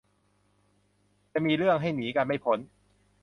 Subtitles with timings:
[1.33, 2.59] จะมีเรื่องให้หนีกันไม่พ้น